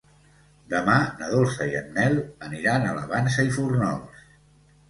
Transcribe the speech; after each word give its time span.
Demà 0.71 0.95
na 1.19 1.27
Dolça 1.33 1.67
i 1.73 1.77
en 1.81 1.93
Nel 1.99 2.17
aniran 2.49 2.89
a 2.93 2.97
la 3.01 3.07
Vansa 3.15 3.47
i 3.51 3.55
Fórnols. 3.59 4.27